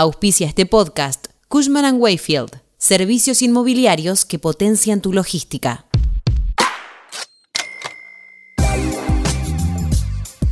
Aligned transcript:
Auspicia 0.00 0.46
este 0.46 0.64
podcast 0.64 1.26
Cushman⁇ 1.48 1.84
Wayfield, 2.00 2.60
servicios 2.76 3.42
inmobiliarios 3.42 4.24
que 4.24 4.38
potencian 4.38 5.00
tu 5.00 5.12
logística. 5.12 5.86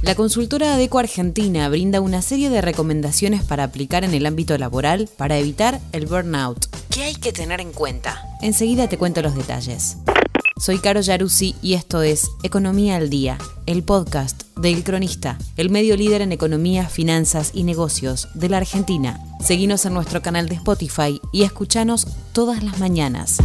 La 0.02 0.16
consultora 0.16 0.74
ADECO 0.74 0.98
Argentina 0.98 1.68
brinda 1.68 2.00
una 2.00 2.22
serie 2.22 2.50
de 2.50 2.60
recomendaciones 2.60 3.44
para 3.44 3.62
aplicar 3.62 4.02
en 4.02 4.14
el 4.14 4.26
ámbito 4.26 4.58
laboral 4.58 5.08
para 5.16 5.38
evitar 5.38 5.80
el 5.92 6.06
burnout. 6.06 6.66
¿Qué 6.90 7.04
hay 7.04 7.14
que 7.14 7.32
tener 7.32 7.60
en 7.60 7.70
cuenta? 7.70 8.20
Enseguida 8.42 8.88
te 8.88 8.98
cuento 8.98 9.22
los 9.22 9.36
detalles. 9.36 9.98
Soy 10.58 10.78
Caro 10.78 11.02
Yaruzzi 11.02 11.54
y 11.62 11.74
esto 11.74 12.02
es 12.02 12.30
Economía 12.42 12.96
al 12.96 13.10
Día, 13.10 13.38
el 13.66 13.84
podcast 13.84 14.42
de 14.56 14.72
El 14.72 14.82
Cronista, 14.82 15.38
el 15.56 15.70
medio 15.70 15.96
líder 15.96 16.22
en 16.22 16.32
economía, 16.32 16.88
finanzas 16.88 17.50
y 17.54 17.62
negocios 17.62 18.28
de 18.34 18.48
la 18.48 18.56
Argentina. 18.56 19.20
Seguinos 19.40 19.84
en 19.86 19.94
nuestro 19.94 20.22
canal 20.22 20.48
de 20.48 20.56
Spotify 20.56 21.20
y 21.32 21.44
escuchanos 21.44 22.06
todas 22.32 22.62
las 22.62 22.78
mañanas. 22.78 23.38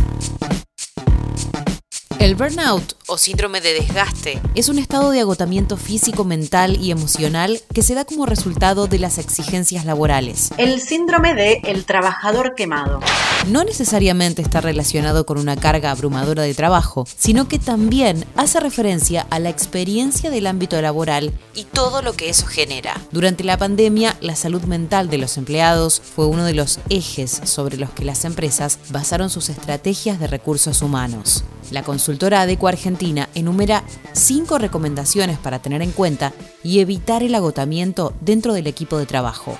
El 2.21 2.35
burnout 2.35 2.93
o 3.07 3.17
síndrome 3.17 3.61
de 3.61 3.73
desgaste 3.73 4.39
es 4.53 4.70
un 4.70 4.77
estado 4.77 5.09
de 5.09 5.21
agotamiento 5.21 5.75
físico, 5.75 6.23
mental 6.23 6.77
y 6.79 6.91
emocional 6.91 7.59
que 7.73 7.81
se 7.81 7.95
da 7.95 8.05
como 8.05 8.27
resultado 8.27 8.85
de 8.85 8.99
las 8.99 9.17
exigencias 9.17 9.85
laborales. 9.85 10.52
El 10.57 10.79
síndrome 10.81 11.34
de 11.34 11.62
el 11.63 11.84
trabajador 11.84 12.53
quemado. 12.53 12.99
No 13.48 13.63
necesariamente 13.63 14.43
está 14.43 14.62
relacionado 14.62 15.26
con 15.26 15.39
una 15.39 15.55
carga 15.55 15.89
abrumadora 15.89 16.43
de 16.43 16.53
trabajo, 16.53 17.07
sino 17.17 17.48
que 17.48 17.57
también 17.57 18.23
hace 18.35 18.59
referencia 18.59 19.26
a 19.31 19.40
la 19.40 19.49
experiencia 19.49 20.29
del 20.29 20.45
ámbito 20.45 20.79
laboral 20.79 21.34
y 21.55 21.63
todo 21.63 22.03
lo 22.03 22.13
que 22.13 22.29
eso 22.29 22.45
genera. 22.45 23.01
Durante 23.12 23.43
la 23.43 23.57
pandemia, 23.57 24.15
la 24.21 24.35
salud 24.35 24.62
mental 24.65 25.09
de 25.09 25.17
los 25.17 25.38
empleados 25.38 25.99
fue 25.99 26.27
uno 26.27 26.45
de 26.45 26.53
los 26.53 26.79
ejes 26.90 27.41
sobre 27.45 27.77
los 27.77 27.90
que 27.90 28.05
las 28.05 28.26
empresas 28.26 28.77
basaron 28.90 29.31
sus 29.31 29.49
estrategias 29.49 30.20
de 30.20 30.27
recursos 30.27 30.84
humanos. 30.84 31.43
La 31.71 31.84
consultora 32.12 32.41
Adeco 32.41 32.67
Argentina 32.67 33.29
enumera 33.35 33.85
cinco 34.12 34.57
recomendaciones 34.57 35.37
para 35.37 35.59
tener 35.62 35.81
en 35.81 35.93
cuenta 35.93 36.34
y 36.62 36.81
evitar 36.81 37.23
el 37.23 37.34
agotamiento 37.34 38.13
dentro 38.20 38.53
del 38.53 38.68
equipo 38.68 38.98
de 38.98 39.05
trabajo. 39.05 39.55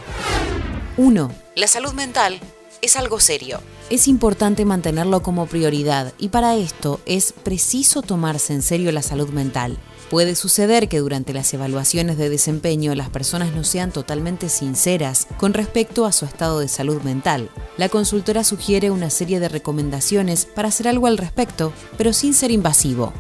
1. 0.98 1.32
La 1.56 1.68
salud 1.68 1.94
mental 1.94 2.42
es 2.82 2.98
algo 2.98 3.22
serio. 3.22 3.62
Es 3.90 4.10
importante 4.10 4.66
mantenerlo 4.66 5.24
como 5.24 5.46
prioridad 5.46 6.12
y 6.20 6.28
para 6.28 6.58
esto 6.58 7.00
es 7.06 7.32
preciso 7.32 8.02
tomarse 8.02 8.52
en 8.54 8.64
serio 8.64 8.92
la 8.92 9.02
salud 9.02 9.30
mental. 9.30 9.78
Puede 10.10 10.36
suceder 10.36 10.90
que 10.90 11.00
durante 11.00 11.32
las 11.32 11.54
evaluaciones 11.54 12.18
de 12.18 12.30
desempeño 12.30 12.94
las 12.96 13.10
personas 13.10 13.56
no 13.56 13.64
sean 13.64 13.94
totalmente 13.94 14.50
sinceras 14.50 15.26
con 15.38 15.54
respecto 15.54 16.06
a 16.06 16.12
su 16.12 16.26
estado 16.26 16.60
de 16.60 16.68
salud 16.68 17.02
mental. 17.04 17.50
La 17.82 17.90
consultora 17.90 18.44
sugiere 18.44 18.92
una 18.92 19.10
serie 19.10 19.40
de 19.40 19.50
recomendaciones 19.50 20.46
para 20.46 20.68
hacer 20.68 20.88
algo 20.88 21.08
al 21.08 21.18
respecto, 21.18 21.74
pero 21.98 22.14
sin 22.14 22.36
ser 22.36 22.52
invasivo 22.52 23.12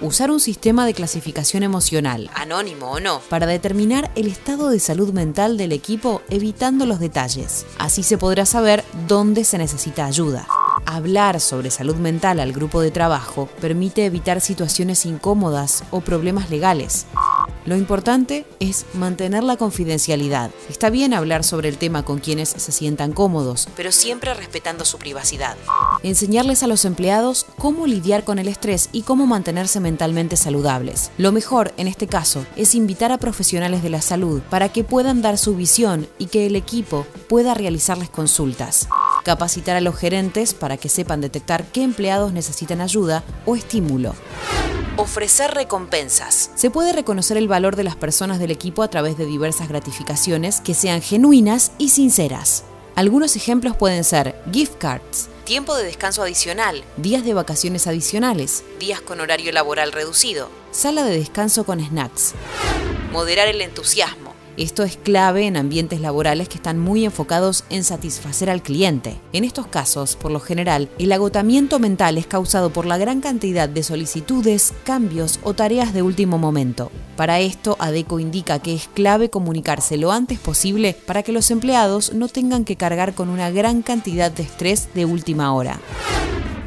usar 0.00 0.30
un 0.30 0.40
sistema 0.40 0.86
de 0.86 0.94
clasificación 0.94 1.62
emocional, 1.62 2.30
anónimo 2.34 2.90
o 2.90 3.00
no, 3.00 3.20
para 3.28 3.46
determinar 3.46 4.10
el 4.14 4.26
estado 4.26 4.70
de 4.70 4.80
salud 4.80 5.12
mental 5.12 5.56
del 5.58 5.72
equipo 5.72 6.22
evitando 6.30 6.86
los 6.86 7.00
detalles. 7.00 7.66
Así 7.78 8.02
se 8.02 8.18
podrá 8.18 8.46
saber 8.46 8.84
dónde 9.06 9.44
se 9.44 9.58
necesita 9.58 10.06
ayuda. 10.06 10.46
Hablar 10.86 11.40
sobre 11.40 11.70
salud 11.70 11.96
mental 11.96 12.40
al 12.40 12.52
grupo 12.52 12.80
de 12.80 12.90
trabajo 12.90 13.48
permite 13.60 14.06
evitar 14.06 14.40
situaciones 14.40 15.04
incómodas 15.04 15.84
o 15.90 16.00
problemas 16.00 16.48
legales. 16.48 17.06
Lo 17.66 17.76
importante 17.76 18.46
es 18.58 18.86
mantener 18.94 19.44
la 19.44 19.56
confidencialidad. 19.56 20.50
Está 20.70 20.88
bien 20.88 21.12
hablar 21.12 21.44
sobre 21.44 21.68
el 21.68 21.76
tema 21.76 22.04
con 22.04 22.18
quienes 22.18 22.48
se 22.48 22.72
sientan 22.72 23.12
cómodos, 23.12 23.68
pero 23.76 23.92
siempre 23.92 24.32
respetando 24.32 24.86
su 24.86 24.96
privacidad. 24.96 25.56
Enseñarles 26.02 26.62
a 26.62 26.66
los 26.66 26.86
empleados 26.86 27.44
cómo 27.58 27.86
lidiar 27.86 28.24
con 28.24 28.38
el 28.38 28.48
estrés 28.48 28.88
y 28.92 29.02
cómo 29.02 29.26
mantenerse 29.26 29.78
mentalmente 29.78 30.36
saludables. 30.36 31.10
Lo 31.18 31.32
mejor, 31.32 31.74
en 31.76 31.86
este 31.86 32.06
caso, 32.06 32.46
es 32.56 32.74
invitar 32.74 33.12
a 33.12 33.18
profesionales 33.18 33.82
de 33.82 33.90
la 33.90 34.00
salud 34.00 34.40
para 34.48 34.70
que 34.70 34.82
puedan 34.82 35.20
dar 35.20 35.36
su 35.36 35.54
visión 35.54 36.08
y 36.18 36.26
que 36.26 36.46
el 36.46 36.56
equipo 36.56 37.06
pueda 37.28 37.52
realizarles 37.52 38.08
consultas. 38.08 38.88
Capacitar 39.22 39.76
a 39.76 39.82
los 39.82 39.96
gerentes 39.96 40.54
para 40.54 40.78
que 40.78 40.88
sepan 40.88 41.20
detectar 41.20 41.66
qué 41.66 41.82
empleados 41.82 42.32
necesitan 42.32 42.80
ayuda 42.80 43.22
o 43.44 43.54
estímulo. 43.54 44.14
Ofrecer 45.00 45.52
recompensas. 45.52 46.50
Se 46.56 46.68
puede 46.68 46.92
reconocer 46.92 47.38
el 47.38 47.48
valor 47.48 47.74
de 47.74 47.84
las 47.84 47.96
personas 47.96 48.38
del 48.38 48.50
equipo 48.50 48.82
a 48.82 48.88
través 48.88 49.16
de 49.16 49.24
diversas 49.24 49.66
gratificaciones 49.66 50.60
que 50.60 50.74
sean 50.74 51.00
genuinas 51.00 51.72
y 51.78 51.88
sinceras. 51.88 52.64
Algunos 52.96 53.34
ejemplos 53.34 53.74
pueden 53.74 54.04
ser 54.04 54.38
gift 54.52 54.74
cards, 54.76 55.30
tiempo 55.44 55.74
de 55.74 55.84
descanso 55.84 56.22
adicional, 56.22 56.84
días 56.98 57.24
de 57.24 57.32
vacaciones 57.32 57.86
adicionales, 57.86 58.62
días 58.78 59.00
con 59.00 59.20
horario 59.20 59.50
laboral 59.52 59.90
reducido, 59.92 60.50
sala 60.70 61.02
de 61.02 61.16
descanso 61.16 61.64
con 61.64 61.80
snacks. 61.80 62.34
Moderar 63.10 63.48
el 63.48 63.62
entusiasmo 63.62 64.29
esto 64.60 64.82
es 64.82 64.98
clave 64.98 65.46
en 65.46 65.56
ambientes 65.56 66.00
laborales 66.00 66.48
que 66.48 66.56
están 66.56 66.78
muy 66.78 67.06
enfocados 67.06 67.64
en 67.70 67.82
satisfacer 67.82 68.50
al 68.50 68.62
cliente. 68.62 69.16
En 69.32 69.44
estos 69.44 69.66
casos, 69.66 70.16
por 70.16 70.30
lo 70.30 70.38
general, 70.38 70.90
el 70.98 71.12
agotamiento 71.12 71.78
mental 71.78 72.18
es 72.18 72.26
causado 72.26 72.70
por 72.70 72.84
la 72.84 72.98
gran 72.98 73.22
cantidad 73.22 73.70
de 73.70 73.82
solicitudes, 73.82 74.74
cambios 74.84 75.40
o 75.42 75.54
tareas 75.54 75.94
de 75.94 76.02
último 76.02 76.36
momento. 76.36 76.92
Para 77.16 77.40
esto, 77.40 77.76
ADECO 77.78 78.20
indica 78.20 78.58
que 78.58 78.74
es 78.74 78.88
clave 78.88 79.30
comunicarse 79.30 79.96
lo 79.96 80.12
antes 80.12 80.38
posible 80.38 80.94
para 81.06 81.22
que 81.22 81.32
los 81.32 81.50
empleados 81.50 82.12
no 82.12 82.28
tengan 82.28 82.64
que 82.66 82.76
cargar 82.76 83.14
con 83.14 83.30
una 83.30 83.50
gran 83.50 83.80
cantidad 83.80 84.30
de 84.30 84.42
estrés 84.42 84.88
de 84.94 85.06
última 85.06 85.54
hora. 85.54 85.80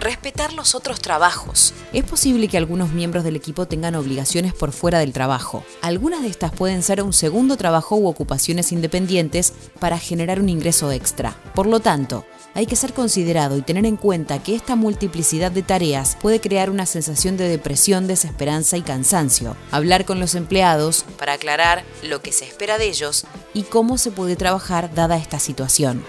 Respetar 0.03 0.51
los 0.51 0.75
otros 0.75 0.99
trabajos. 0.99 1.73
Es 1.93 2.03
posible 2.03 2.49
que 2.49 2.57
algunos 2.57 2.91
miembros 2.91 3.23
del 3.23 3.37
equipo 3.37 3.67
tengan 3.67 3.95
obligaciones 3.95 4.53
por 4.53 4.73
fuera 4.73 4.99
del 4.99 5.13
trabajo. 5.13 5.63
Algunas 5.81 6.23
de 6.23 6.27
estas 6.27 6.51
pueden 6.51 6.83
ser 6.83 7.01
un 7.01 7.13
segundo 7.13 7.55
trabajo 7.55 7.95
u 7.95 8.07
ocupaciones 8.07 8.73
independientes 8.73 9.53
para 9.79 9.97
generar 9.97 10.41
un 10.41 10.49
ingreso 10.49 10.91
extra. 10.91 11.37
Por 11.55 11.67
lo 11.67 11.79
tanto, 11.79 12.25
hay 12.53 12.65
que 12.65 12.75
ser 12.75 12.93
considerado 12.93 13.57
y 13.57 13.61
tener 13.61 13.85
en 13.85 13.97
cuenta 13.97 14.41
que 14.41 14.55
esta 14.55 14.75
multiplicidad 14.75 15.51
de 15.51 15.63
tareas 15.63 16.17
puede 16.21 16.39
crear 16.39 16.69
una 16.69 16.85
sensación 16.85 17.37
de 17.37 17.47
depresión, 17.47 18.07
desesperanza 18.07 18.77
y 18.77 18.81
cansancio. 18.81 19.55
Hablar 19.71 20.05
con 20.05 20.19
los 20.19 20.35
empleados 20.35 21.05
para 21.17 21.33
aclarar 21.33 21.83
lo 22.03 22.21
que 22.21 22.31
se 22.31 22.45
espera 22.45 22.77
de 22.77 22.87
ellos 22.87 23.25
y 23.53 23.63
cómo 23.63 23.97
se 23.97 24.11
puede 24.11 24.35
trabajar 24.35 24.93
dada 24.93 25.17
esta 25.17 25.39
situación 25.39 26.03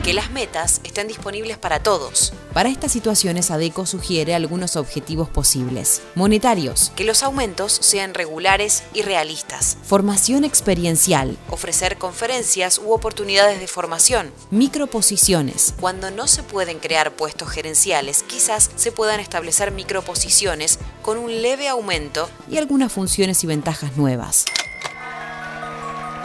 que 0.00 0.14
las 0.14 0.30
metas 0.30 0.80
estén 0.82 1.08
disponibles 1.08 1.58
para 1.58 1.82
todos. 1.82 2.32
Para 2.52 2.68
estas 2.68 2.90
situaciones, 2.92 3.50
ADECO 3.50 3.86
sugiere 3.86 4.34
algunos 4.34 4.76
objetivos 4.76 5.28
posibles. 5.28 6.02
Monetarios, 6.14 6.90
que 6.96 7.04
los 7.04 7.22
aumentos 7.22 7.72
sean 7.72 8.14
regulares 8.14 8.82
y 8.94 9.02
realistas. 9.02 9.76
Formación 9.82 10.44
experiencial, 10.44 11.36
ofrecer 11.50 11.98
conferencias 11.98 12.78
u 12.78 12.92
oportunidades 12.92 13.60
de 13.60 13.68
formación. 13.68 14.32
Microposiciones, 14.50 15.69
cuando 15.72 16.10
no 16.10 16.26
se 16.26 16.42
pueden 16.42 16.78
crear 16.78 17.12
puestos 17.12 17.48
gerenciales, 17.50 18.22
quizás 18.22 18.70
se 18.76 18.92
puedan 18.92 19.20
establecer 19.20 19.72
microposiciones 19.72 20.78
con 21.02 21.18
un 21.18 21.42
leve 21.42 21.68
aumento 21.68 22.28
y 22.50 22.58
algunas 22.58 22.92
funciones 22.92 23.42
y 23.44 23.46
ventajas 23.46 23.96
nuevas. 23.96 24.44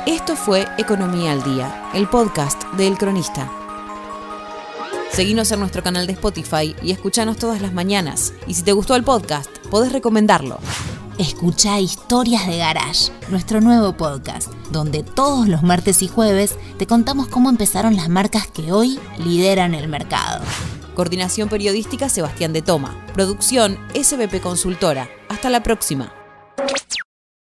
Esto 0.06 0.36
fue 0.36 0.68
Economía 0.78 1.32
al 1.32 1.44
Día, 1.44 1.90
el 1.94 2.08
podcast 2.08 2.64
de 2.74 2.88
El 2.88 2.98
Cronista. 2.98 3.52
Seguinos 5.12 5.52
en 5.52 5.62
nuestro 5.62 5.82
canal 5.82 6.08
de 6.08 6.14
Spotify 6.14 6.76
y 6.84 6.92
escuchanos 6.92 7.38
todas 7.38 7.62
las 7.62 7.74
mañanas. 7.74 8.34
Y 8.48 8.54
si 8.54 8.64
te 8.64 8.74
gustó 8.74 8.96
el 8.96 9.04
podcast, 9.04 9.50
podés 9.70 9.94
recomendarlo. 9.94 10.60
Escucha 11.18 11.80
Historias 11.80 12.46
de 12.46 12.58
Garage, 12.58 13.10
nuestro 13.30 13.62
nuevo 13.62 13.96
podcast, 13.96 14.52
donde 14.72 15.02
todos 15.02 15.48
los 15.48 15.64
martes 15.64 16.02
y 16.02 16.10
jueves 16.10 16.58
te 16.78 16.88
contamos 16.88 17.30
cómo 17.30 17.50
empezaron 17.50 17.96
las 17.96 18.10
marcas 18.10 18.48
que 18.48 18.74
hoy 18.74 19.00
lideran 19.18 19.74
el 19.74 19.88
mercado. 19.88 20.44
Coordinación 20.94 21.48
periodística 21.48 22.10
Sebastián 22.10 22.52
de 22.52 22.62
Toma. 22.62 23.06
Producción 23.14 23.78
SBP 23.94 24.42
Consultora. 24.42 25.08
Hasta 25.30 25.50
la 25.50 25.64
próxima. 25.64 26.25